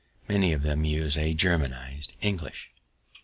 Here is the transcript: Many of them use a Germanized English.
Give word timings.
Many 0.27 0.51
of 0.51 0.63
them 0.63 0.83
use 0.83 1.15
a 1.15 1.35
Germanized 1.35 2.13
English. 2.21 2.71